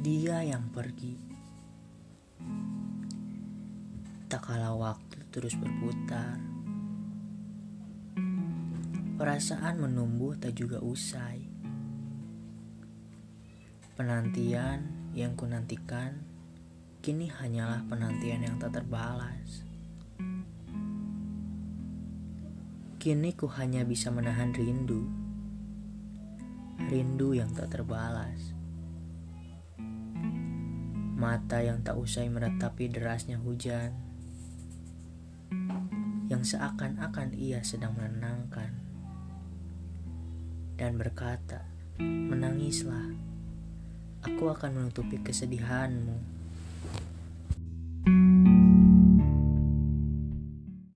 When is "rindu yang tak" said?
26.88-27.76